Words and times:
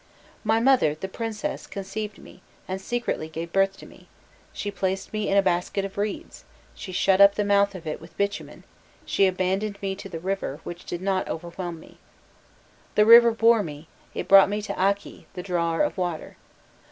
My 0.43 0.59
mother, 0.59 0.95
the 0.95 1.07
princess, 1.07 1.67
conceived 1.67 2.17
me, 2.17 2.41
and 2.67 2.81
secretly 2.81 3.29
gave 3.29 3.53
birth 3.53 3.77
to 3.77 3.85
me: 3.85 4.07
she 4.51 4.71
placed 4.71 5.13
me 5.13 5.29
in 5.29 5.37
a 5.37 5.43
basket 5.43 5.85
of 5.85 5.95
reeds, 5.95 6.43
she 6.73 6.91
shut 6.91 7.21
up 7.21 7.35
the 7.35 7.45
mouth 7.45 7.75
of 7.75 7.85
it 7.85 8.01
with 8.01 8.17
bitumen, 8.17 8.63
she 9.05 9.27
abandoned 9.27 9.79
me 9.79 9.93
to 9.93 10.09
the 10.09 10.17
river, 10.19 10.59
which 10.63 10.85
did 10.85 11.03
not 11.03 11.29
overwhelm 11.29 11.79
me. 11.79 11.99
The 12.95 13.05
river 13.05 13.29
bore 13.29 13.61
me; 13.61 13.87
it 14.15 14.27
brought 14.27 14.49
me 14.49 14.59
to 14.63 14.73
Akki, 14.73 15.25
the 15.35 15.43
drawer 15.43 15.83
of 15.83 15.99
water. 15.99 16.35